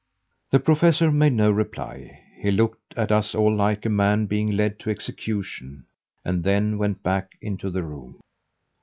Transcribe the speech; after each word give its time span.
The 0.49 0.59
professor 0.59 1.11
made 1.11 1.33
no 1.33 1.51
reply. 1.51 2.23
He 2.37 2.49
looked 2.49 2.95
at 2.97 3.11
us 3.11 3.35
all 3.35 3.55
like 3.55 3.85
a 3.85 3.89
man 3.89 4.25
being 4.25 4.49
led 4.49 4.79
to 4.79 4.89
execution, 4.89 5.85
and 6.25 6.43
then 6.43 6.79
went 6.79 7.03
back 7.03 7.37
into 7.39 7.69
the 7.69 7.83
room. 7.83 8.19